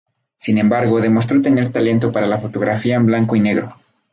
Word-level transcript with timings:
Sin 0.37 0.57
embargo, 0.57 0.99
demostró 0.99 1.43
tener 1.43 1.69
talento 1.69 2.11
para 2.11 2.25
la 2.25 2.39
fotografía 2.39 2.95
en 2.95 3.05
blanco 3.05 3.35
y 3.35 3.39
negro. 3.39 3.69